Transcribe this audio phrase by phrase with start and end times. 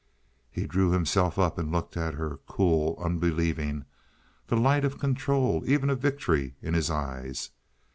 [0.49, 3.85] He drew himself up and looked at her—cool, unbelieving,
[4.47, 7.51] the light of control, even of victory, in his eyes.